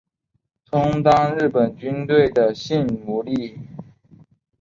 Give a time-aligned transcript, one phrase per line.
[0.71, 3.59] 充当日本军队的性奴隶